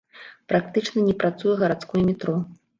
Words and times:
Практычна 0.51 1.05
не 1.09 1.15
працуе 1.25 1.55
гарадское 1.63 2.05
метро. 2.11 2.37